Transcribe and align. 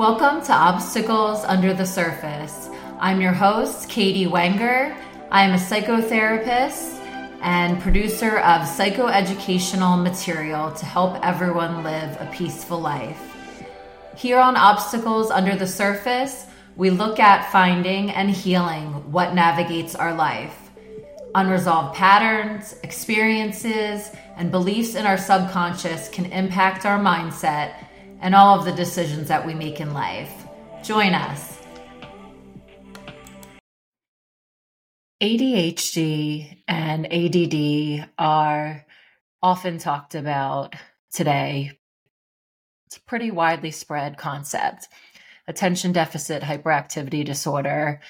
Welcome 0.00 0.42
to 0.46 0.54
Obstacles 0.54 1.44
Under 1.44 1.74
the 1.74 1.84
Surface. 1.84 2.70
I'm 2.98 3.20
your 3.20 3.34
host, 3.34 3.90
Katie 3.90 4.26
Wenger. 4.26 4.96
I 5.30 5.42
am 5.42 5.52
a 5.52 5.58
psychotherapist 5.58 6.98
and 7.42 7.78
producer 7.82 8.38
of 8.38 8.62
psychoeducational 8.62 10.02
material 10.02 10.72
to 10.72 10.86
help 10.86 11.22
everyone 11.22 11.84
live 11.84 12.18
a 12.18 12.30
peaceful 12.32 12.80
life. 12.80 13.20
Here 14.16 14.38
on 14.38 14.56
Obstacles 14.56 15.30
Under 15.30 15.54
the 15.54 15.66
Surface, 15.66 16.46
we 16.76 16.88
look 16.88 17.20
at 17.20 17.52
finding 17.52 18.10
and 18.10 18.30
healing 18.30 19.12
what 19.12 19.34
navigates 19.34 19.94
our 19.94 20.14
life. 20.14 20.70
Unresolved 21.34 21.94
patterns, 21.94 22.74
experiences, 22.84 24.10
and 24.38 24.50
beliefs 24.50 24.94
in 24.94 25.04
our 25.04 25.18
subconscious 25.18 26.08
can 26.08 26.24
impact 26.32 26.86
our 26.86 26.98
mindset 26.98 27.74
and 28.20 28.34
all 28.34 28.58
of 28.58 28.64
the 28.64 28.72
decisions 28.72 29.28
that 29.28 29.44
we 29.44 29.54
make 29.54 29.80
in 29.80 29.94
life. 29.94 30.46
Join 30.82 31.14
us. 31.14 31.58
ADHD 35.22 36.62
and 36.66 37.06
ADD 37.12 38.10
are 38.18 38.86
often 39.42 39.78
talked 39.78 40.14
about 40.14 40.74
today. 41.12 41.72
It's 42.86 42.96
a 42.96 43.02
pretty 43.02 43.30
widely 43.30 43.70
spread 43.70 44.16
concept. 44.16 44.88
Attention 45.46 45.92
deficit 45.92 46.42
hyperactivity 46.42 47.24
disorder 47.24 48.00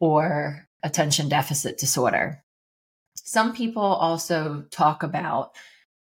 or 0.00 0.66
attention 0.82 1.28
deficit 1.28 1.78
disorder. 1.78 2.42
Some 3.16 3.54
people 3.54 3.82
also 3.82 4.64
talk 4.70 5.02
about 5.02 5.50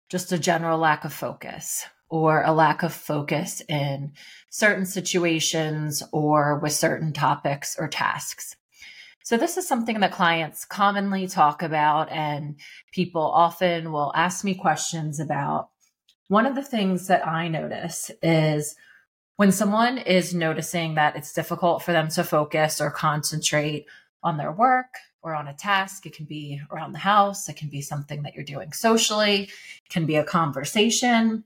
just 0.09 0.31
a 0.31 0.37
general 0.37 0.77
lack 0.77 1.05
of 1.05 1.13
focus 1.13 1.85
or 2.09 2.43
a 2.43 2.53
lack 2.53 2.83
of 2.83 2.93
focus 2.93 3.61
in 3.67 4.11
certain 4.49 4.85
situations 4.85 6.03
or 6.11 6.59
with 6.59 6.73
certain 6.73 7.11
topics 7.13 7.75
or 7.77 7.87
tasks. 7.87 8.55
So, 9.23 9.37
this 9.37 9.57
is 9.57 9.67
something 9.67 10.01
that 10.01 10.11
clients 10.11 10.65
commonly 10.65 11.27
talk 11.27 11.63
about, 11.63 12.11
and 12.11 12.59
people 12.91 13.23
often 13.23 13.91
will 13.91 14.11
ask 14.15 14.45
me 14.45 14.53
questions 14.53 15.19
about. 15.19 15.69
One 16.27 16.45
of 16.45 16.55
the 16.55 16.63
things 16.63 17.07
that 17.07 17.27
I 17.27 17.47
notice 17.47 18.11
is 18.21 18.75
when 19.37 19.51
someone 19.51 19.97
is 19.97 20.33
noticing 20.33 20.95
that 20.95 21.15
it's 21.15 21.33
difficult 21.33 21.81
for 21.81 21.91
them 21.91 22.07
to 22.09 22.23
focus 22.23 22.79
or 22.79 22.91
concentrate 22.91 23.87
on 24.23 24.37
their 24.37 24.51
work 24.51 24.93
or 25.23 25.33
on 25.33 25.47
a 25.47 25.53
task, 25.53 26.05
it 26.05 26.15
can 26.15 26.25
be 26.25 26.61
around 26.71 26.93
the 26.93 26.99
house, 26.99 27.49
it 27.49 27.55
can 27.55 27.69
be 27.69 27.81
something 27.81 28.21
that 28.23 28.35
you're 28.35 28.43
doing 28.43 28.73
socially, 28.73 29.43
it 29.43 29.89
can 29.89 30.05
be 30.05 30.15
a 30.17 30.23
conversation 30.23 31.43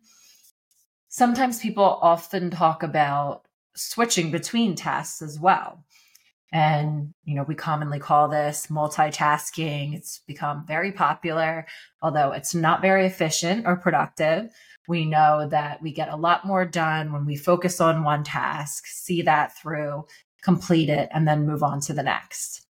sometimes 1.09 1.59
people 1.59 1.83
often 1.83 2.51
talk 2.51 2.83
about 2.83 3.41
switching 3.75 4.31
between 4.31 4.75
tasks 4.75 5.21
as 5.21 5.39
well. 5.39 5.83
And, 6.51 7.13
you 7.25 7.35
know, 7.35 7.43
we 7.43 7.53
commonly 7.53 7.99
call 7.99 8.27
this 8.27 8.67
multitasking. 8.67 9.95
It's 9.95 10.21
become 10.25 10.65
very 10.65 10.91
popular, 10.91 11.67
although 12.01 12.31
it's 12.31 12.55
not 12.55 12.81
very 12.81 13.05
efficient 13.05 13.67
or 13.67 13.75
productive. 13.75 14.49
We 14.87 15.05
know 15.05 15.47
that 15.49 15.81
we 15.81 15.91
get 15.91 16.09
a 16.09 16.15
lot 16.15 16.45
more 16.45 16.65
done 16.65 17.13
when 17.13 17.25
we 17.25 17.35
focus 17.35 17.79
on 17.79 18.03
one 18.03 18.23
task, 18.23 18.87
see 18.87 19.21
that 19.23 19.55
through, 19.57 20.05
complete 20.41 20.89
it, 20.89 21.09
and 21.11 21.27
then 21.27 21.45
move 21.45 21.61
on 21.61 21.81
to 21.81 21.93
the 21.93 22.01
next 22.01 22.65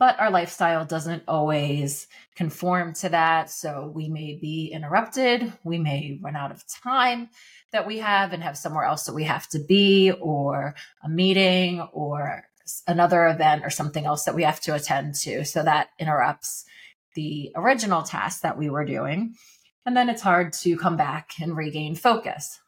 but 0.00 0.18
our 0.18 0.30
lifestyle 0.30 0.86
doesn't 0.86 1.24
always 1.28 2.08
conform 2.34 2.94
to 2.94 3.10
that. 3.10 3.50
So 3.50 3.92
we 3.94 4.08
may 4.08 4.38
be 4.40 4.70
interrupted, 4.72 5.52
we 5.62 5.76
may 5.76 6.18
run 6.22 6.36
out 6.36 6.50
of 6.50 6.64
time 6.66 7.28
that 7.70 7.86
we 7.86 7.98
have 7.98 8.32
and 8.32 8.42
have 8.42 8.56
somewhere 8.56 8.84
else 8.84 9.04
that 9.04 9.14
we 9.14 9.24
have 9.24 9.46
to 9.50 9.58
be, 9.58 10.10
or 10.10 10.74
a 11.04 11.08
meeting, 11.08 11.82
or 11.92 12.44
another 12.86 13.28
event, 13.28 13.62
or 13.62 13.68
something 13.68 14.06
else 14.06 14.24
that 14.24 14.34
we 14.34 14.42
have 14.42 14.60
to 14.62 14.74
attend 14.74 15.16
to. 15.16 15.44
So 15.44 15.62
that 15.62 15.90
interrupts 15.98 16.64
the 17.14 17.52
original 17.54 18.02
task 18.02 18.40
that 18.40 18.56
we 18.56 18.70
were 18.70 18.86
doing. 18.86 19.34
And 19.84 19.94
then 19.94 20.08
it's 20.08 20.22
hard 20.22 20.54
to 20.54 20.78
come 20.78 20.96
back 20.96 21.32
and 21.42 21.54
regain 21.54 21.94
focus. 21.94 22.58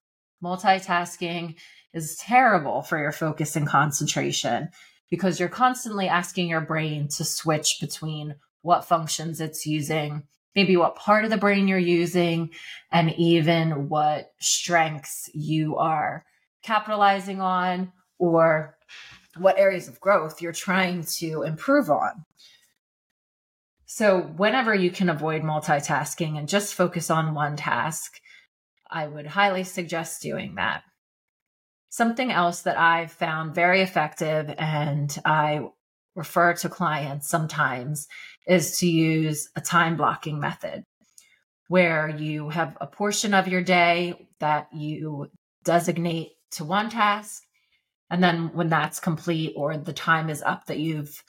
Multitasking 0.44 1.54
is 1.94 2.16
terrible 2.16 2.82
for 2.82 2.98
your 2.98 3.12
focus 3.12 3.56
and 3.56 3.66
concentration 3.66 4.68
because 5.12 5.38
you're 5.38 5.46
constantly 5.50 6.08
asking 6.08 6.48
your 6.48 6.62
brain 6.62 7.06
to 7.06 7.22
switch 7.22 7.76
between 7.82 8.34
what 8.62 8.86
functions 8.86 9.42
it's 9.42 9.66
using, 9.66 10.22
maybe 10.56 10.74
what 10.74 10.96
part 10.96 11.26
of 11.26 11.30
the 11.30 11.36
brain 11.36 11.68
you're 11.68 11.76
using, 11.78 12.48
and 12.90 13.12
even 13.18 13.90
what 13.90 14.32
strengths 14.40 15.28
you 15.34 15.76
are 15.76 16.24
capitalizing 16.62 17.42
on 17.42 17.92
or 18.18 18.78
what 19.36 19.58
areas 19.58 19.86
of 19.86 20.00
growth 20.00 20.40
you're 20.40 20.50
trying 20.50 21.04
to 21.04 21.42
improve 21.42 21.90
on. 21.90 22.24
So, 23.84 24.22
whenever 24.22 24.74
you 24.74 24.90
can 24.90 25.10
avoid 25.10 25.42
multitasking 25.42 26.38
and 26.38 26.48
just 26.48 26.72
focus 26.72 27.10
on 27.10 27.34
one 27.34 27.56
task, 27.56 28.14
I 28.90 29.08
would 29.08 29.26
highly 29.26 29.64
suggest 29.64 30.22
doing 30.22 30.54
that. 30.54 30.84
Something 31.92 32.32
else 32.32 32.62
that 32.62 32.78
I've 32.78 33.12
found 33.12 33.54
very 33.54 33.82
effective 33.82 34.50
and 34.56 35.14
I 35.26 35.68
refer 36.16 36.54
to 36.54 36.70
clients 36.70 37.28
sometimes 37.28 38.08
is 38.46 38.78
to 38.78 38.86
use 38.86 39.50
a 39.56 39.60
time 39.60 39.98
blocking 39.98 40.40
method 40.40 40.86
where 41.68 42.08
you 42.08 42.48
have 42.48 42.78
a 42.80 42.86
portion 42.86 43.34
of 43.34 43.46
your 43.46 43.60
day 43.60 44.26
that 44.38 44.68
you 44.72 45.26
designate 45.64 46.30
to 46.52 46.64
one 46.64 46.88
task. 46.88 47.42
And 48.08 48.24
then 48.24 48.54
when 48.54 48.70
that's 48.70 48.98
complete 48.98 49.52
or 49.54 49.76
the 49.76 49.92
time 49.92 50.30
is 50.30 50.40
up 50.40 50.68
that 50.68 50.78
you've 50.78 51.22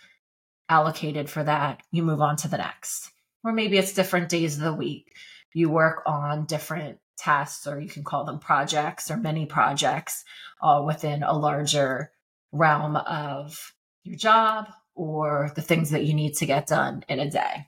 allocated 0.69 1.29
for 1.29 1.43
that, 1.43 1.81
you 1.91 2.03
move 2.03 2.21
on 2.21 2.37
to 2.37 2.47
the 2.47 2.57
next. 2.57 3.11
Or 3.43 3.51
maybe 3.51 3.77
it's 3.77 3.91
different 3.91 4.29
days 4.29 4.55
of 4.55 4.63
the 4.63 4.73
week. 4.73 5.11
You 5.53 5.69
work 5.69 6.03
on 6.05 6.45
different 6.45 6.99
tasks, 7.17 7.67
or 7.67 7.79
you 7.79 7.89
can 7.89 8.03
call 8.03 8.25
them 8.25 8.39
projects 8.39 9.09
or 9.09 9.17
many 9.17 9.45
projects 9.45 10.23
uh, 10.61 10.81
within 10.85 11.23
a 11.23 11.33
larger 11.37 12.11
realm 12.51 12.95
of 12.95 13.73
your 14.03 14.17
job 14.17 14.67
or 14.95 15.51
the 15.55 15.61
things 15.61 15.89
that 15.89 16.05
you 16.05 16.13
need 16.13 16.35
to 16.35 16.45
get 16.45 16.67
done 16.67 17.03
in 17.07 17.19
a 17.19 17.29
day. 17.29 17.67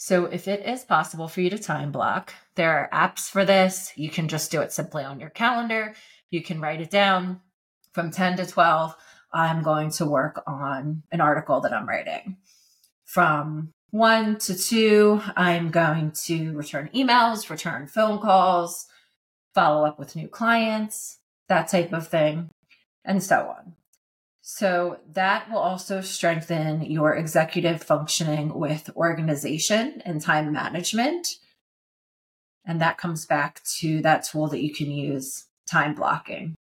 So, 0.00 0.26
if 0.26 0.46
it 0.46 0.64
is 0.64 0.84
possible 0.84 1.26
for 1.26 1.40
you 1.40 1.50
to 1.50 1.58
time 1.58 1.90
block, 1.90 2.32
there 2.54 2.70
are 2.70 3.08
apps 3.08 3.28
for 3.28 3.44
this. 3.44 3.92
You 3.96 4.10
can 4.10 4.28
just 4.28 4.50
do 4.52 4.60
it 4.60 4.72
simply 4.72 5.02
on 5.02 5.18
your 5.18 5.30
calendar. 5.30 5.94
You 6.30 6.42
can 6.42 6.60
write 6.60 6.80
it 6.80 6.90
down 6.90 7.40
from 7.92 8.12
10 8.12 8.36
to 8.36 8.46
12. 8.46 8.94
I'm 9.32 9.62
going 9.62 9.90
to 9.92 10.06
work 10.06 10.42
on 10.46 11.02
an 11.10 11.20
article 11.20 11.60
that 11.62 11.72
I'm 11.72 11.88
writing. 11.88 12.36
From 13.04 13.72
one 13.90 14.38
to 14.38 14.56
two, 14.56 15.22
I'm 15.36 15.70
going 15.70 16.12
to 16.24 16.52
return 16.52 16.90
emails, 16.94 17.48
return 17.48 17.86
phone 17.86 18.20
calls, 18.20 18.86
follow 19.54 19.86
up 19.86 19.98
with 19.98 20.16
new 20.16 20.28
clients, 20.28 21.18
that 21.48 21.68
type 21.68 21.92
of 21.92 22.08
thing, 22.08 22.50
and 23.04 23.22
so 23.22 23.54
on. 23.56 23.74
So 24.42 24.98
that 25.12 25.50
will 25.50 25.58
also 25.58 26.00
strengthen 26.00 26.82
your 26.82 27.14
executive 27.14 27.82
functioning 27.82 28.54
with 28.58 28.90
organization 28.96 30.02
and 30.04 30.20
time 30.22 30.52
management. 30.52 31.28
And 32.64 32.80
that 32.80 32.98
comes 32.98 33.26
back 33.26 33.62
to 33.78 34.00
that 34.02 34.24
tool 34.24 34.48
that 34.48 34.62
you 34.62 34.72
can 34.72 34.90
use, 34.90 35.46
time 35.70 35.94
blocking. 35.94 36.54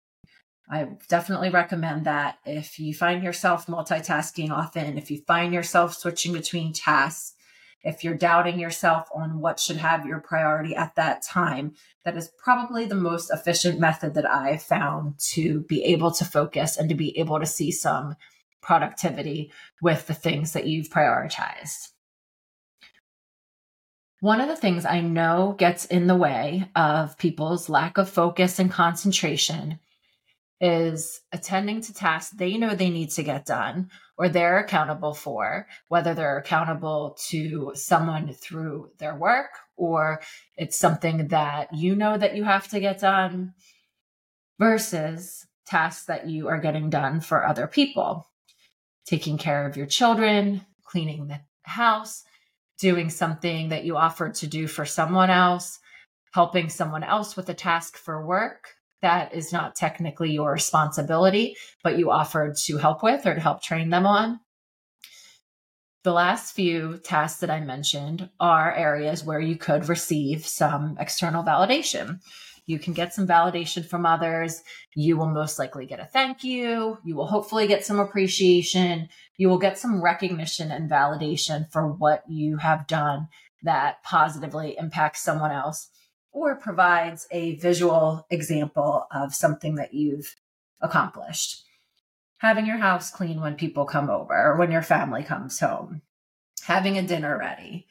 I 0.68 0.88
definitely 1.08 1.50
recommend 1.50 2.06
that 2.06 2.38
if 2.46 2.78
you 2.78 2.94
find 2.94 3.22
yourself 3.22 3.66
multitasking 3.66 4.50
often, 4.50 4.96
if 4.96 5.10
you 5.10 5.20
find 5.26 5.52
yourself 5.52 5.94
switching 5.94 6.32
between 6.32 6.72
tasks, 6.72 7.34
if 7.82 8.02
you're 8.02 8.14
doubting 8.14 8.58
yourself 8.58 9.08
on 9.14 9.40
what 9.40 9.60
should 9.60 9.76
have 9.76 10.06
your 10.06 10.20
priority 10.20 10.74
at 10.74 10.94
that 10.94 11.22
time, 11.22 11.74
that 12.04 12.16
is 12.16 12.32
probably 12.42 12.86
the 12.86 12.94
most 12.94 13.30
efficient 13.30 13.78
method 13.78 14.14
that 14.14 14.28
I've 14.28 14.62
found 14.62 15.18
to 15.32 15.60
be 15.60 15.84
able 15.84 16.10
to 16.12 16.24
focus 16.24 16.78
and 16.78 16.88
to 16.88 16.94
be 16.94 17.16
able 17.18 17.38
to 17.40 17.46
see 17.46 17.70
some 17.70 18.16
productivity 18.62 19.52
with 19.82 20.06
the 20.06 20.14
things 20.14 20.54
that 20.54 20.66
you've 20.66 20.88
prioritized. 20.88 21.90
One 24.20 24.40
of 24.40 24.48
the 24.48 24.56
things 24.56 24.86
I 24.86 25.02
know 25.02 25.54
gets 25.58 25.84
in 25.84 26.06
the 26.06 26.16
way 26.16 26.70
of 26.74 27.18
people's 27.18 27.68
lack 27.68 27.98
of 27.98 28.08
focus 28.08 28.58
and 28.58 28.70
concentration 28.70 29.78
is 30.60 31.20
attending 31.32 31.80
to 31.80 31.92
tasks 31.92 32.34
they 32.36 32.56
know 32.56 32.74
they 32.74 32.90
need 32.90 33.10
to 33.10 33.22
get 33.22 33.44
done 33.44 33.90
or 34.16 34.28
they're 34.28 34.58
accountable 34.58 35.12
for, 35.12 35.66
whether 35.88 36.14
they're 36.14 36.38
accountable 36.38 37.16
to 37.28 37.72
someone 37.74 38.32
through 38.32 38.88
their 38.98 39.14
work 39.14 39.50
or 39.76 40.22
it's 40.56 40.78
something 40.78 41.28
that 41.28 41.74
you 41.74 41.96
know 41.96 42.16
that 42.16 42.36
you 42.36 42.44
have 42.44 42.68
to 42.68 42.78
get 42.78 43.00
done 43.00 43.52
versus 44.58 45.46
tasks 45.66 46.06
that 46.06 46.28
you 46.28 46.48
are 46.48 46.60
getting 46.60 46.90
done 46.90 47.20
for 47.20 47.44
other 47.44 47.66
people. 47.66 48.28
Taking 49.06 49.36
care 49.36 49.66
of 49.66 49.76
your 49.76 49.86
children, 49.86 50.64
cleaning 50.84 51.26
the 51.26 51.40
house, 51.64 52.22
doing 52.78 53.10
something 53.10 53.70
that 53.70 53.84
you 53.84 53.96
offered 53.96 54.34
to 54.36 54.46
do 54.46 54.68
for 54.68 54.84
someone 54.84 55.30
else, 55.30 55.80
helping 56.32 56.68
someone 56.68 57.02
else 57.02 57.36
with 57.36 57.48
a 57.48 57.54
task 57.54 57.96
for 57.96 58.24
work 58.24 58.74
that 59.04 59.34
is 59.34 59.52
not 59.52 59.76
technically 59.76 60.32
your 60.32 60.50
responsibility, 60.50 61.56
but 61.82 61.98
you 61.98 62.10
offered 62.10 62.56
to 62.64 62.78
help 62.78 63.02
with 63.02 63.26
or 63.26 63.34
to 63.34 63.40
help 63.40 63.62
train 63.62 63.90
them 63.90 64.06
on. 64.06 64.40
The 66.04 66.12
last 66.12 66.54
few 66.54 66.98
tasks 66.98 67.40
that 67.40 67.50
I 67.50 67.60
mentioned 67.60 68.30
are 68.40 68.74
areas 68.74 69.22
where 69.22 69.40
you 69.40 69.56
could 69.56 69.88
receive 69.88 70.46
some 70.46 70.96
external 70.98 71.44
validation. 71.44 72.20
You 72.66 72.78
can 72.78 72.94
get 72.94 73.12
some 73.12 73.26
validation 73.26 73.84
from 73.84 74.06
others. 74.06 74.62
You 74.94 75.18
will 75.18 75.28
most 75.28 75.58
likely 75.58 75.84
get 75.84 76.00
a 76.00 76.06
thank 76.06 76.42
you. 76.42 76.96
You 77.04 77.14
will 77.14 77.26
hopefully 77.26 77.66
get 77.66 77.84
some 77.84 78.00
appreciation. 78.00 79.08
You 79.36 79.50
will 79.50 79.58
get 79.58 79.78
some 79.78 80.02
recognition 80.02 80.70
and 80.70 80.90
validation 80.90 81.70
for 81.70 81.86
what 81.86 82.22
you 82.26 82.56
have 82.56 82.86
done 82.86 83.28
that 83.62 84.02
positively 84.02 84.76
impacts 84.78 85.22
someone 85.22 85.52
else 85.52 85.90
or 86.34 86.56
provides 86.56 87.26
a 87.30 87.54
visual 87.54 88.26
example 88.28 89.06
of 89.12 89.34
something 89.34 89.76
that 89.76 89.94
you've 89.94 90.34
accomplished. 90.80 91.62
Having 92.38 92.66
your 92.66 92.76
house 92.76 93.10
clean 93.10 93.40
when 93.40 93.54
people 93.54 93.86
come 93.86 94.10
over 94.10 94.34
or 94.34 94.56
when 94.56 94.72
your 94.72 94.82
family 94.82 95.22
comes 95.22 95.60
home, 95.60 96.02
having 96.64 96.98
a 96.98 97.02
dinner 97.02 97.38
ready, 97.38 97.86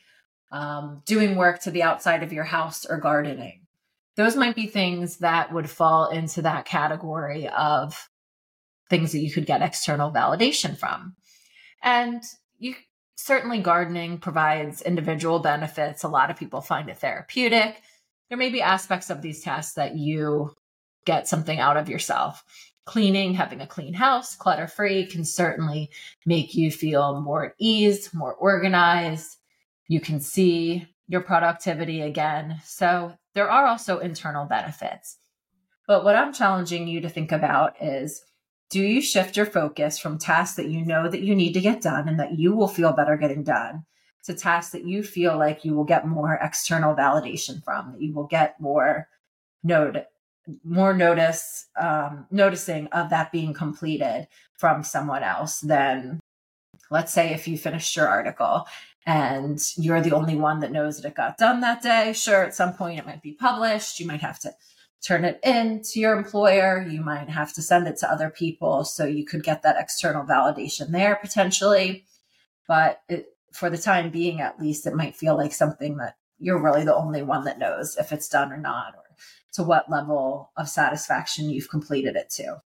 um, 0.51 1.01
doing 1.05 1.35
work 1.37 1.61
to 1.61 1.71
the 1.71 1.81
outside 1.81 2.21
of 2.21 2.33
your 2.33 2.43
house 2.43 2.85
or 2.85 2.97
gardening. 2.97 3.61
Those 4.15 4.35
might 4.35 4.55
be 4.55 4.67
things 4.67 5.17
that 5.17 5.51
would 5.51 5.69
fall 5.69 6.09
into 6.09 6.43
that 6.43 6.65
category 6.65 7.47
of 7.47 8.09
things 8.89 9.13
that 9.13 9.19
you 9.19 9.31
could 9.31 9.47
get 9.47 9.63
external 9.63 10.11
validation 10.11 10.77
from. 10.77 11.15
And 11.81 12.21
you 12.59 12.75
certainly 13.15 13.59
gardening 13.59 14.19
provides 14.19 14.81
individual 14.81 15.39
benefits. 15.39 16.03
A 16.03 16.09
lot 16.09 16.29
of 16.29 16.37
people 16.37 16.61
find 16.61 16.89
it 16.89 16.97
therapeutic 16.97 17.81
there 18.29 18.37
may 18.37 18.49
be 18.49 18.61
aspects 18.61 19.09
of 19.09 19.21
these 19.21 19.41
tasks 19.41 19.75
that 19.75 19.95
you 19.95 20.53
get 21.05 21.27
something 21.27 21.59
out 21.59 21.77
of 21.77 21.89
yourself. 21.89 22.43
Cleaning, 22.85 23.33
having 23.33 23.61
a 23.61 23.67
clean 23.67 23.93
house, 23.93 24.35
clutter 24.35 24.67
free, 24.67 25.05
can 25.05 25.23
certainly 25.23 25.89
make 26.25 26.55
you 26.55 26.71
feel 26.71 27.21
more 27.21 27.45
at 27.45 27.53
ease, 27.57 28.13
more 28.13 28.33
organized. 28.33 29.37
You 29.87 30.01
can 30.01 30.19
see 30.19 30.87
your 31.07 31.21
productivity 31.21 32.01
again. 32.01 32.59
So 32.65 33.13
there 33.35 33.49
are 33.49 33.67
also 33.67 33.99
internal 33.99 34.45
benefits. 34.45 35.17
But 35.87 36.03
what 36.03 36.15
I'm 36.15 36.33
challenging 36.33 36.87
you 36.87 37.01
to 37.01 37.09
think 37.09 37.31
about 37.31 37.81
is 37.81 38.23
do 38.69 38.81
you 38.81 39.01
shift 39.01 39.37
your 39.37 39.45
focus 39.45 39.99
from 39.99 40.17
tasks 40.17 40.55
that 40.55 40.69
you 40.69 40.85
know 40.85 41.07
that 41.07 41.21
you 41.21 41.35
need 41.35 41.53
to 41.53 41.61
get 41.61 41.81
done 41.81 42.09
and 42.09 42.19
that 42.19 42.37
you 42.39 42.55
will 42.55 42.67
feel 42.67 42.93
better 42.93 43.17
getting 43.17 43.43
done 43.43 43.85
to 44.25 44.33
tasks 44.33 44.71
that 44.71 44.85
you 44.85 45.03
feel 45.03 45.37
like 45.37 45.65
you 45.65 45.73
will 45.73 45.83
get 45.83 46.07
more 46.07 46.39
external 46.41 46.95
validation 46.95 47.63
from, 47.63 47.91
that 47.91 48.01
you 48.01 48.13
will 48.13 48.27
get 48.27 48.59
more 48.59 49.07
note, 49.63 49.97
more 50.63 50.93
notice, 50.93 51.67
um, 51.79 52.25
noticing 52.31 52.87
of 52.87 53.09
that 53.09 53.31
being 53.31 53.53
completed 53.53 54.27
from 54.57 54.83
someone 54.83 55.23
else 55.23 55.59
than, 55.59 56.19
let's 56.89 57.11
say, 57.13 57.33
if 57.33 57.47
you 57.47 57.57
finished 57.57 57.95
your 57.95 58.07
article 58.07 58.65
and 59.05 59.59
you're 59.75 60.01
the 60.01 60.15
only 60.15 60.35
one 60.35 60.61
that 60.61 60.71
knows 60.71 61.01
that 61.01 61.07
it 61.07 61.15
got 61.15 61.37
done 61.37 61.59
that 61.61 61.81
day. 61.81 62.13
Sure, 62.13 62.43
at 62.43 62.55
some 62.55 62.73
point 62.73 62.99
it 62.99 63.05
might 63.05 63.21
be 63.21 63.33
published. 63.33 63.99
You 63.99 64.07
might 64.07 64.21
have 64.21 64.39
to 64.39 64.53
turn 65.05 65.25
it 65.25 65.39
in 65.43 65.81
to 65.81 65.99
your 65.99 66.17
employer. 66.17 66.85
You 66.89 67.01
might 67.01 67.29
have 67.29 67.53
to 67.53 67.61
send 67.61 67.87
it 67.87 67.97
to 67.97 68.09
other 68.09 68.29
people. 68.29 68.85
So 68.85 69.05
you 69.05 69.25
could 69.25 69.43
get 69.43 69.63
that 69.63 69.75
external 69.77 70.23
validation 70.23 70.91
there 70.91 71.17
potentially. 71.17 72.05
But 72.67 73.01
it, 73.09 73.32
for 73.53 73.69
the 73.69 73.77
time 73.77 74.09
being, 74.09 74.41
at 74.41 74.59
least, 74.59 74.87
it 74.87 74.95
might 74.95 75.15
feel 75.15 75.37
like 75.37 75.53
something 75.53 75.97
that 75.97 76.17
you're 76.39 76.61
really 76.61 76.83
the 76.83 76.95
only 76.95 77.21
one 77.21 77.45
that 77.45 77.59
knows 77.59 77.95
if 77.97 78.11
it's 78.11 78.27
done 78.27 78.51
or 78.51 78.57
not, 78.57 78.95
or 78.95 79.03
to 79.53 79.63
what 79.63 79.89
level 79.89 80.51
of 80.57 80.67
satisfaction 80.67 81.49
you've 81.49 81.69
completed 81.69 82.15
it 82.15 82.29
to. 82.31 82.61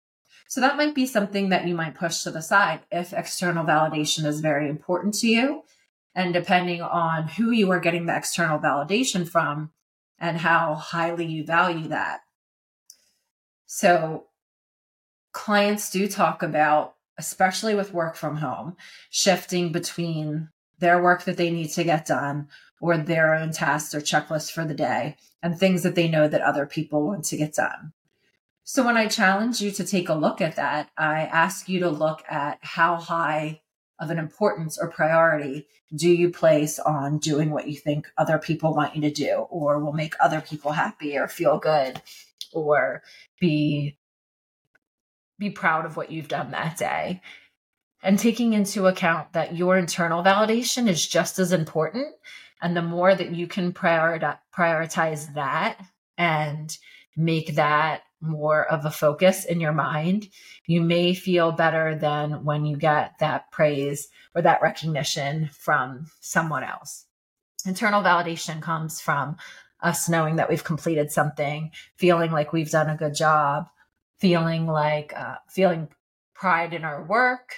So 0.47 0.61
that 0.61 0.77
might 0.77 0.93
be 0.93 1.07
something 1.07 1.49
that 1.49 1.67
you 1.67 1.75
might 1.75 1.95
push 1.95 2.21
to 2.21 2.31
the 2.31 2.41
side 2.41 2.81
if 2.91 3.13
external 3.13 3.65
validation 3.65 4.25
is 4.25 4.39
very 4.39 4.69
important 4.69 5.15
to 5.15 5.27
you. 5.27 5.63
And 6.13 6.33
depending 6.33 6.81
on 6.81 7.27
who 7.27 7.51
you 7.51 7.69
are 7.71 7.79
getting 7.79 8.05
the 8.05 8.15
external 8.15 8.59
validation 8.59 9.27
from 9.27 9.71
and 10.19 10.37
how 10.37 10.75
highly 10.75 11.25
you 11.25 11.43
value 11.43 11.89
that. 11.89 12.21
So 13.65 14.27
clients 15.33 15.89
do 15.89 16.07
talk 16.07 16.43
about, 16.43 16.93
especially 17.17 17.75
with 17.75 17.93
work 17.93 18.15
from 18.15 18.37
home, 18.37 18.77
shifting 19.09 19.71
between 19.71 20.49
their 20.79 21.01
work 21.01 21.23
that 21.23 21.37
they 21.37 21.49
need 21.49 21.69
to 21.69 21.83
get 21.83 22.05
done 22.05 22.47
or 22.81 22.97
their 22.97 23.33
own 23.33 23.51
tasks 23.51 23.95
or 23.95 24.01
checklists 24.01 24.51
for 24.51 24.65
the 24.65 24.73
day 24.73 25.15
and 25.41 25.57
things 25.57 25.83
that 25.83 25.95
they 25.95 26.07
know 26.07 26.27
that 26.27 26.41
other 26.41 26.65
people 26.65 27.05
want 27.05 27.23
to 27.25 27.37
get 27.37 27.53
done. 27.53 27.93
So 28.63 28.83
when 28.83 28.97
I 28.97 29.07
challenge 29.07 29.61
you 29.61 29.71
to 29.71 29.85
take 29.85 30.09
a 30.09 30.15
look 30.15 30.41
at 30.41 30.55
that, 30.55 30.89
I 30.97 31.21
ask 31.21 31.69
you 31.69 31.79
to 31.81 31.89
look 31.89 32.23
at 32.27 32.57
how 32.61 32.95
high 32.95 33.61
of 33.99 34.09
an 34.09 34.19
importance 34.19 34.77
or 34.77 34.89
priority 34.89 35.67
do 35.95 36.09
you 36.09 36.29
place 36.29 36.79
on 36.79 37.19
doing 37.19 37.51
what 37.51 37.67
you 37.67 37.75
think 37.75 38.07
other 38.17 38.37
people 38.37 38.73
want 38.73 38.95
you 38.95 39.01
to 39.01 39.11
do 39.11 39.45
or 39.49 39.79
will 39.79 39.93
make 39.93 40.15
other 40.19 40.41
people 40.41 40.73
happy 40.73 41.17
or 41.17 41.27
feel 41.27 41.57
good 41.57 42.01
or 42.51 43.03
be 43.39 43.97
be 45.37 45.49
proud 45.49 45.85
of 45.85 45.97
what 45.97 46.11
you've 46.11 46.27
done 46.27 46.51
that 46.51 46.77
day 46.77 47.21
and 48.05 48.19
taking 48.19 48.53
into 48.53 48.85
account 48.85 49.33
that 49.33 49.55
your 49.55 49.77
internal 49.77 50.23
validation 50.23 50.87
is 50.87 51.05
just 51.05 51.39
as 51.39 51.51
important. 51.51 52.13
And 52.61 52.77
the 52.77 52.83
more 52.83 53.15
that 53.15 53.33
you 53.33 53.47
can 53.47 53.73
prioritize 53.73 55.33
that 55.33 55.83
and 56.15 56.77
make 57.17 57.55
that 57.55 58.03
more 58.21 58.63
of 58.63 58.85
a 58.85 58.91
focus 58.91 59.43
in 59.43 59.59
your 59.59 59.71
mind, 59.71 60.27
you 60.67 60.81
may 60.81 61.15
feel 61.15 61.51
better 61.51 61.95
than 61.95 62.45
when 62.45 62.65
you 62.65 62.77
get 62.77 63.17
that 63.19 63.51
praise 63.51 64.07
or 64.35 64.43
that 64.43 64.61
recognition 64.61 65.49
from 65.51 66.05
someone 66.21 66.63
else. 66.63 67.05
Internal 67.65 68.03
validation 68.03 68.61
comes 68.61 69.01
from 69.01 69.35
us 69.81 70.07
knowing 70.07 70.35
that 70.35 70.49
we've 70.49 70.63
completed 70.63 71.11
something, 71.11 71.71
feeling 71.97 72.31
like 72.31 72.53
we've 72.53 72.69
done 72.69 72.89
a 72.89 72.97
good 72.97 73.15
job, 73.15 73.67
feeling 74.19 74.67
like 74.67 75.11
uh, 75.15 75.37
feeling 75.49 75.87
pride 76.35 76.73
in 76.73 76.83
our 76.83 77.03
work, 77.03 77.55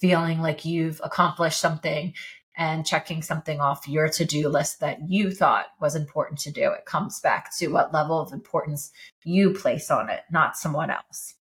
feeling 0.00 0.40
like 0.40 0.64
you've 0.64 1.00
accomplished 1.04 1.60
something 1.60 2.14
and 2.56 2.84
checking 2.84 3.22
something 3.22 3.60
off 3.60 3.86
your 3.86 4.08
to 4.08 4.24
do 4.24 4.48
list 4.48 4.80
that 4.80 5.08
you 5.08 5.30
thought 5.30 5.66
was 5.80 5.94
important 5.94 6.40
to 6.40 6.50
do. 6.50 6.72
It 6.72 6.86
comes 6.86 7.20
back 7.20 7.56
to 7.58 7.68
what 7.68 7.94
level 7.94 8.20
of 8.20 8.32
importance 8.32 8.90
you 9.24 9.52
place 9.54 9.90
on 9.90 10.10
it, 10.10 10.22
not 10.30 10.56
someone 10.56 10.90
else. 10.90 11.34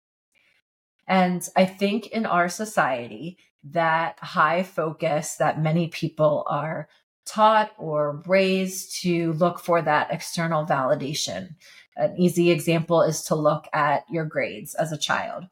And 1.06 1.46
I 1.54 1.66
think 1.66 2.08
in 2.08 2.26
our 2.26 2.48
society, 2.48 3.38
that 3.62 4.18
high 4.18 4.62
focus 4.62 5.36
that 5.36 5.62
many 5.62 5.88
people 5.88 6.44
are 6.48 6.88
taught 7.26 7.72
or 7.78 8.22
raised 8.26 9.00
to 9.02 9.32
look 9.34 9.60
for 9.60 9.80
that 9.82 10.10
external 10.10 10.66
validation. 10.66 11.54
An 11.96 12.16
easy 12.18 12.50
example 12.50 13.02
is 13.02 13.22
to 13.24 13.34
look 13.34 13.66
at 13.72 14.04
your 14.10 14.24
grades 14.24 14.74
as 14.74 14.92
a 14.92 14.98
child 14.98 15.44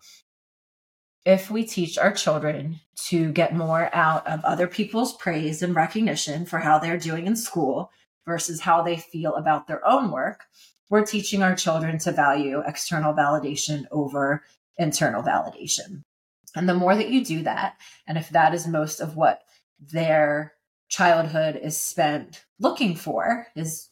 if 1.25 1.51
we 1.51 1.65
teach 1.65 1.99
our 1.99 2.13
children 2.13 2.81
to 3.07 3.33
get 3.33 3.55
more 3.55 3.91
out 3.93 4.27
of 4.27 4.45
other 4.45 4.67
people's 4.67 5.17
praise 5.17 5.63
and 5.63 5.75
recognition 5.75 6.45
for 6.45 6.59
how 6.59 6.79
they're 6.79 6.99
doing 6.99 7.27
in 7.27 7.37
school 7.37 7.91
versus 8.27 8.61
how 8.61 8.83
they 8.83 8.97
feel 8.97 9.35
about 9.35 9.67
their 9.67 9.87
own 9.87 10.11
work, 10.11 10.45
we're 10.91 11.07
teaching 11.07 11.43
our 11.43 11.55
children 11.55 11.99
to 11.99 12.13
value 12.13 12.63
external 12.67 13.15
validation 13.15 13.85
over 13.91 14.43
internal 14.79 15.23
validation. 15.23 16.03
And 16.55 16.69
the 16.69 16.75
more 16.75 16.95
that 16.95 17.09
you 17.09 17.25
do 17.25 17.43
that, 17.45 17.77
and 18.07 18.19
if 18.19 18.29
that 18.31 18.53
is 18.55 18.67
most 18.67 19.01
of 19.01 19.17
what 19.17 19.43
their 19.81 20.53
childhood 20.89 21.57
is 21.57 21.81
spent 21.81 22.45
looking 22.59 22.95
for, 22.95 23.47
is 23.57 23.89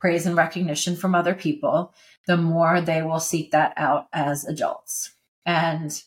praise 0.00 0.26
and 0.26 0.36
recognition 0.36 0.96
from 0.96 1.14
other 1.14 1.34
people, 1.34 1.92
the 2.26 2.36
more 2.36 2.80
they 2.80 3.02
will 3.02 3.20
seek 3.20 3.50
that 3.50 3.72
out 3.76 4.06
as 4.12 4.44
adults. 4.44 5.12
And 5.44 6.00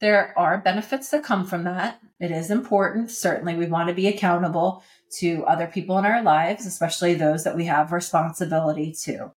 there 0.00 0.36
are 0.38 0.58
benefits 0.58 1.10
that 1.10 1.22
come 1.22 1.46
from 1.46 1.64
that. 1.64 2.00
It 2.18 2.30
is 2.30 2.50
important. 2.50 3.10
Certainly, 3.10 3.56
we 3.56 3.66
want 3.66 3.88
to 3.88 3.94
be 3.94 4.08
accountable 4.08 4.82
to 5.18 5.44
other 5.44 5.66
people 5.66 5.98
in 5.98 6.06
our 6.06 6.22
lives, 6.22 6.66
especially 6.66 7.14
those 7.14 7.44
that 7.44 7.56
we 7.56 7.66
have 7.66 7.92
responsibility 7.92 8.94
to. 9.04 9.32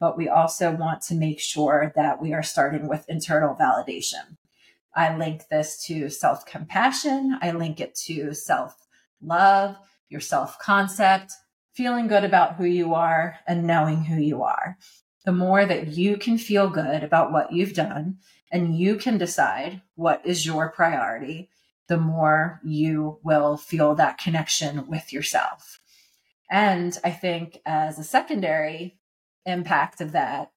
But 0.00 0.16
we 0.16 0.28
also 0.28 0.72
want 0.72 1.02
to 1.02 1.14
make 1.14 1.40
sure 1.40 1.92
that 1.94 2.20
we 2.20 2.32
are 2.32 2.42
starting 2.42 2.88
with 2.88 3.08
internal 3.08 3.54
validation. 3.54 4.36
I 4.94 5.16
link 5.16 5.42
this 5.48 5.84
to 5.86 6.08
self 6.08 6.44
compassion, 6.44 7.38
I 7.40 7.52
link 7.52 7.80
it 7.80 7.94
to 8.06 8.34
self 8.34 8.74
love, 9.22 9.76
your 10.08 10.20
self 10.20 10.58
concept, 10.58 11.32
feeling 11.72 12.08
good 12.08 12.24
about 12.24 12.56
who 12.56 12.64
you 12.64 12.94
are, 12.94 13.38
and 13.46 13.64
knowing 13.66 14.04
who 14.04 14.20
you 14.20 14.42
are. 14.42 14.76
The 15.24 15.32
more 15.32 15.66
that 15.66 15.88
you 15.88 16.16
can 16.16 16.38
feel 16.38 16.68
good 16.68 17.04
about 17.04 17.30
what 17.30 17.52
you've 17.52 17.74
done 17.74 18.16
and 18.50 18.76
you 18.76 18.96
can 18.96 19.18
decide 19.18 19.82
what 19.94 20.20
is 20.24 20.44
your 20.44 20.70
priority, 20.70 21.50
the 21.88 21.98
more 21.98 22.60
you 22.64 23.18
will 23.22 23.56
feel 23.56 23.94
that 23.94 24.18
connection 24.18 24.86
with 24.86 25.12
yourself. 25.12 25.80
And 26.50 26.98
I 27.04 27.10
think 27.10 27.60
as 27.64 27.98
a 27.98 28.04
secondary 28.04 28.98
impact 29.46 30.00
of 30.00 30.12
that, 30.12 30.50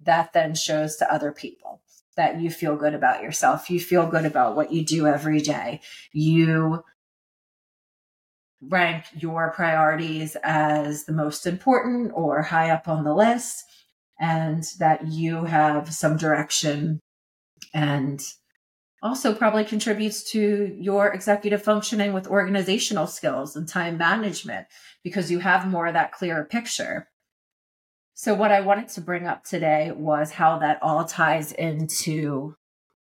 that 0.00 0.32
then 0.32 0.54
shows 0.54 0.96
to 0.96 1.12
other 1.12 1.32
people 1.32 1.82
that 2.16 2.40
you 2.40 2.50
feel 2.50 2.76
good 2.76 2.94
about 2.94 3.22
yourself. 3.22 3.70
You 3.70 3.80
feel 3.80 4.06
good 4.06 4.26
about 4.26 4.56
what 4.56 4.72
you 4.72 4.84
do 4.84 5.06
every 5.06 5.40
day. 5.40 5.80
You 6.12 6.82
rank 8.60 9.04
your 9.16 9.52
priorities 9.52 10.36
as 10.42 11.04
the 11.04 11.12
most 11.12 11.46
important 11.46 12.10
or 12.14 12.42
high 12.42 12.70
up 12.70 12.88
on 12.88 13.04
the 13.04 13.14
list, 13.14 13.64
and 14.18 14.64
that 14.80 15.06
you 15.06 15.44
have 15.44 15.92
some 15.94 16.16
direction 16.16 17.00
and 17.74 18.20
also 19.02 19.34
probably 19.34 19.64
contributes 19.64 20.30
to 20.32 20.76
your 20.78 21.12
executive 21.12 21.62
functioning 21.62 22.12
with 22.12 22.26
organizational 22.26 23.06
skills 23.06 23.54
and 23.54 23.68
time 23.68 23.96
management 23.96 24.66
because 25.04 25.30
you 25.30 25.38
have 25.38 25.68
more 25.68 25.86
of 25.86 25.94
that 25.94 26.12
clearer 26.12 26.44
picture. 26.44 27.08
So, 28.14 28.34
what 28.34 28.50
I 28.50 28.60
wanted 28.60 28.88
to 28.90 29.00
bring 29.00 29.26
up 29.26 29.44
today 29.44 29.92
was 29.94 30.32
how 30.32 30.58
that 30.58 30.82
all 30.82 31.04
ties 31.04 31.52
into 31.52 32.56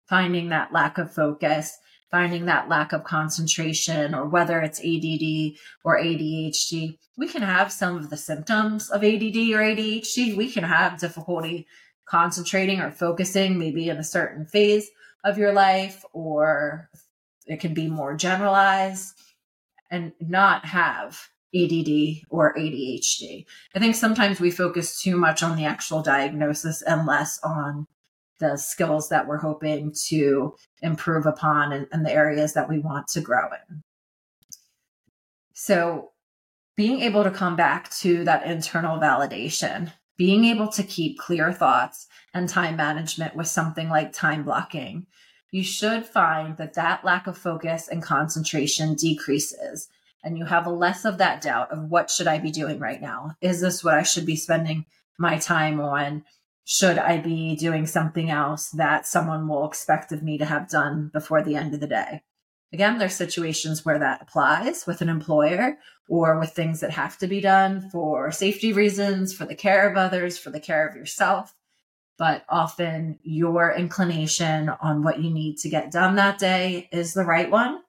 finding 0.07 0.49
that 0.49 0.71
lack 0.71 0.97
of 0.97 1.13
focus, 1.13 1.77
finding 2.09 2.45
that 2.45 2.69
lack 2.69 2.93
of 2.93 3.03
concentration, 3.03 4.15
or 4.15 4.27
whether 4.27 4.61
it's 4.61 4.79
ADD 4.79 5.57
or 5.83 5.99
ADHD. 6.01 6.97
We 7.17 7.27
can 7.27 7.41
have 7.41 7.71
some 7.73 7.97
of 7.97 8.09
the 8.09 8.17
symptoms 8.17 8.89
of 8.89 9.03
ADD 9.03 9.35
or 9.53 9.59
ADHD. 9.59 10.37
We 10.37 10.49
can 10.49 10.63
have 10.63 10.99
difficulty 10.99 11.67
concentrating 12.11 12.81
or 12.81 12.91
focusing, 12.91 13.57
maybe 13.57 13.87
in 13.87 13.95
a 13.95 14.03
certain 14.03 14.45
phase 14.45 14.91
of 15.23 15.37
your 15.37 15.53
life, 15.53 16.03
or 16.11 16.89
it 17.47 17.61
can 17.61 17.73
be 17.73 17.87
more 17.87 18.15
generalized 18.15 19.13
and 19.89 20.11
not 20.19 20.65
have 20.65 21.29
ADD 21.55 22.23
or 22.29 22.53
ADHD. 22.53 23.45
I 23.73 23.79
think 23.79 23.95
sometimes 23.95 24.41
we 24.41 24.51
focus 24.51 25.01
too 25.01 25.15
much 25.15 25.41
on 25.41 25.55
the 25.55 25.65
actual 25.65 26.01
diagnosis 26.01 26.81
and 26.81 27.07
less 27.07 27.39
on 27.43 27.87
the 28.39 28.57
skills 28.57 29.07
that 29.09 29.27
we're 29.27 29.37
hoping 29.37 29.93
to 30.07 30.55
improve 30.81 31.25
upon 31.25 31.71
and, 31.71 31.87
and 31.93 32.05
the 32.05 32.11
areas 32.11 32.53
that 32.53 32.67
we 32.67 32.79
want 32.79 33.07
to 33.09 33.21
grow 33.21 33.47
in. 33.69 33.83
So, 35.53 36.11
being 36.75 37.01
able 37.01 37.23
to 37.23 37.31
come 37.31 37.55
back 37.55 37.91
to 37.99 38.23
that 38.23 38.45
internal 38.45 38.97
validation, 38.97 39.91
being 40.21 40.45
able 40.45 40.67
to 40.67 40.83
keep 40.83 41.17
clear 41.17 41.51
thoughts 41.51 42.05
and 42.31 42.47
time 42.47 42.75
management 42.75 43.35
with 43.35 43.47
something 43.47 43.89
like 43.89 44.13
time 44.13 44.43
blocking, 44.43 45.07
you 45.49 45.63
should 45.63 46.05
find 46.05 46.57
that 46.57 46.75
that 46.75 47.03
lack 47.03 47.25
of 47.25 47.35
focus 47.35 47.87
and 47.87 48.03
concentration 48.03 48.93
decreases 48.93 49.89
and 50.23 50.37
you 50.37 50.45
have 50.45 50.67
less 50.67 51.05
of 51.05 51.17
that 51.17 51.41
doubt 51.41 51.71
of 51.71 51.89
what 51.89 52.11
should 52.11 52.27
I 52.27 52.37
be 52.37 52.51
doing 52.51 52.77
right 52.77 53.01
now? 53.01 53.35
Is 53.41 53.61
this 53.61 53.83
what 53.83 53.95
I 53.95 54.03
should 54.03 54.27
be 54.27 54.35
spending 54.35 54.85
my 55.17 55.39
time 55.39 55.81
on? 55.81 56.23
Should 56.65 56.99
I 56.99 57.17
be 57.17 57.55
doing 57.55 57.87
something 57.87 58.29
else 58.29 58.69
that 58.69 59.07
someone 59.07 59.47
will 59.47 59.67
expect 59.67 60.11
of 60.11 60.21
me 60.21 60.37
to 60.37 60.45
have 60.45 60.69
done 60.69 61.09
before 61.11 61.41
the 61.41 61.55
end 61.55 61.73
of 61.73 61.79
the 61.79 61.87
day? 61.87 62.21
Again, 62.73 62.97
there's 62.97 63.15
situations 63.15 63.83
where 63.83 63.99
that 63.99 64.21
applies 64.21 64.87
with 64.87 65.01
an 65.01 65.09
employer 65.09 65.77
or 66.07 66.39
with 66.39 66.51
things 66.51 66.79
that 66.79 66.91
have 66.91 67.17
to 67.17 67.27
be 67.27 67.41
done 67.41 67.89
for 67.89 68.31
safety 68.31 68.71
reasons, 68.71 69.33
for 69.33 69.45
the 69.45 69.55
care 69.55 69.89
of 69.89 69.97
others, 69.97 70.37
for 70.37 70.49
the 70.51 70.59
care 70.59 70.87
of 70.87 70.95
yourself. 70.95 71.53
But 72.17 72.45
often 72.47 73.19
your 73.23 73.73
inclination 73.73 74.69
on 74.69 75.03
what 75.03 75.21
you 75.21 75.31
need 75.31 75.57
to 75.59 75.69
get 75.69 75.91
done 75.91 76.15
that 76.15 76.37
day 76.37 76.87
is 76.91 77.13
the 77.13 77.25
right 77.25 77.49
one. 77.49 77.79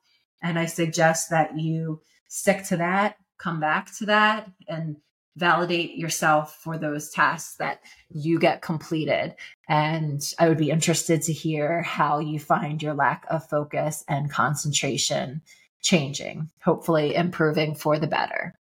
And 0.43 0.59
I 0.59 0.67
suggest 0.67 1.31
that 1.31 1.59
you 1.59 2.01
stick 2.29 2.65
to 2.65 2.77
that, 2.79 3.17
come 3.39 3.61
back 3.61 3.95
to 3.99 4.07
that, 4.07 4.51
and 4.67 4.97
validate 5.37 5.97
yourself 5.97 6.57
for 6.63 6.79
those 6.79 7.11
tasks 7.11 7.57
that 7.57 7.81
you 8.11 8.39
get 8.39 8.63
completed. 8.63 9.35
And 9.69 10.23
I 10.39 10.49
would 10.49 10.59
be 10.59 10.71
interested 10.71 11.23
to 11.23 11.33
hear 11.33 11.83
how 11.83 12.19
you 12.19 12.39
find 12.39 12.83
your 12.83 12.95
lack 12.95 13.25
of 13.31 13.49
focus 13.49 14.05
and 14.09 14.31
concentration 14.31 15.43
changing, 15.81 16.51
hopefully 16.63 17.15
improving 17.15 17.75
for 17.75 17.99
the 17.99 18.07
better. 18.07 18.55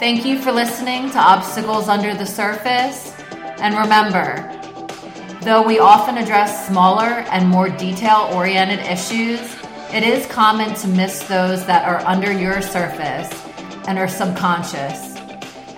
Thank 0.00 0.26
you 0.26 0.38
for 0.38 0.52
listening 0.52 1.10
to 1.10 1.18
Obstacles 1.18 1.88
Under 1.88 2.14
the 2.14 2.26
Surface. 2.26 3.12
And 3.58 3.76
remember, 3.76 4.50
Though 5.44 5.60
we 5.60 5.78
often 5.78 6.16
address 6.16 6.66
smaller 6.66 7.22
and 7.28 7.46
more 7.46 7.68
detail 7.68 8.30
oriented 8.32 8.78
issues, 8.78 9.40
it 9.94 10.02
is 10.02 10.26
common 10.26 10.74
to 10.74 10.88
miss 10.88 11.20
those 11.28 11.64
that 11.66 11.86
are 11.86 12.00
under 12.00 12.32
your 12.32 12.60
surface 12.60 13.30
and 13.86 13.96
are 13.96 14.08
subconscious. 14.08 15.14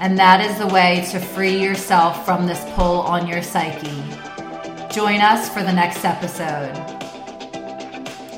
And 0.01 0.19
that 0.19 0.41
is 0.41 0.59
the 0.59 0.67
way 0.69 1.07
to 1.11 1.21
free 1.21 1.63
yourself 1.63 2.25
from 2.25 2.47
this 2.47 2.65
pull 2.75 3.01
on 3.01 3.27
your 3.27 3.43
psyche. 3.43 4.03
Join 4.91 5.21
us 5.21 5.51
for 5.51 5.63
the 5.63 5.73
next 5.73 6.03
episode. 6.03 6.96